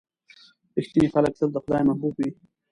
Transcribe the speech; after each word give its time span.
•رښتیني 0.75 1.07
خلک 1.13 1.33
تل 1.39 1.49
د 1.53 1.57
خدای 1.63 1.81
محبوب 1.87 2.13
وي. 2.17 2.29